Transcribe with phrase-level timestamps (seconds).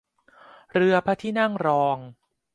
[0.73, 1.97] เรือพระที่นั่งรอง